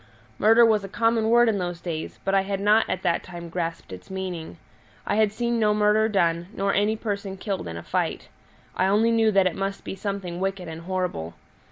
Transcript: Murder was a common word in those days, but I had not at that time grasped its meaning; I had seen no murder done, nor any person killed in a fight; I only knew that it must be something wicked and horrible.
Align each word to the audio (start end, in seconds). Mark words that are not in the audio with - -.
Murder 0.39 0.65
was 0.65 0.83
a 0.83 0.89
common 0.89 1.29
word 1.29 1.47
in 1.47 1.59
those 1.59 1.79
days, 1.79 2.17
but 2.25 2.33
I 2.33 2.41
had 2.41 2.59
not 2.59 2.89
at 2.89 3.03
that 3.03 3.21
time 3.21 3.49
grasped 3.49 3.93
its 3.93 4.09
meaning; 4.09 4.57
I 5.05 5.13
had 5.17 5.31
seen 5.31 5.59
no 5.59 5.75
murder 5.75 6.09
done, 6.09 6.47
nor 6.55 6.73
any 6.73 6.95
person 6.95 7.37
killed 7.37 7.67
in 7.67 7.77
a 7.77 7.83
fight; 7.83 8.27
I 8.75 8.87
only 8.87 9.11
knew 9.11 9.29
that 9.29 9.45
it 9.45 9.55
must 9.55 9.83
be 9.83 9.93
something 9.93 10.39
wicked 10.39 10.67
and 10.67 10.81
horrible. 10.81 11.35